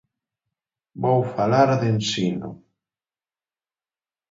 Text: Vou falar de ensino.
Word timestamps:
Vou 1.03 1.21
falar 1.35 1.69
de 1.79 1.87
ensino. 1.95 2.49